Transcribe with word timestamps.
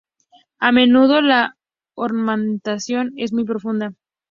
A 0.57 0.71
menudo 0.71 1.21
la 1.21 1.57
ornamentación 1.93 3.13
es 3.17 3.33
muy 3.33 3.45
profusa. 3.45 3.93